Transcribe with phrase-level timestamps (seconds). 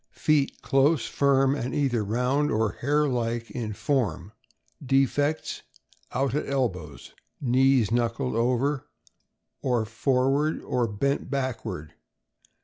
[0.15, 4.31] Feet close, iirm, and either round or hare like in form.
[4.83, 5.61] Defects:
[6.11, 7.13] Out at elbows.
[7.39, 8.87] Knees knuckled over
[9.61, 11.93] or for ward, or bent backward.